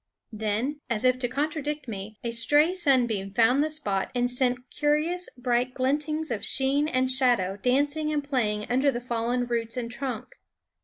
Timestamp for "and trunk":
9.77-10.37